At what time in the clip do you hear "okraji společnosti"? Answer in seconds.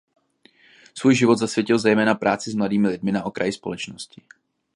3.25-4.21